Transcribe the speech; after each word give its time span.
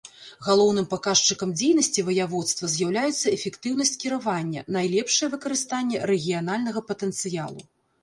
Галоўным 0.45 0.87
паказчыкам 0.93 1.49
дзейнасці 1.59 2.05
ваяводства 2.07 2.71
з'яўляецца 2.75 3.35
эфектыўнасць 3.37 3.95
кіравання, 4.07 4.67
найлепшае 4.81 5.33
выкарыстанне 5.37 6.05
рэгіянальнага 6.15 6.89
патэнцыялу. 6.93 7.61